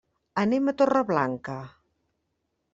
Anem 0.43 0.71
a 0.71 0.75
Torreblanca. 0.79 1.61